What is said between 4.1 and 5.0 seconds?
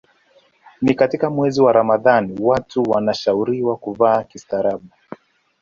kistaarabu